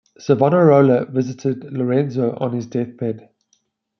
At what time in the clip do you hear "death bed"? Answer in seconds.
2.65-3.29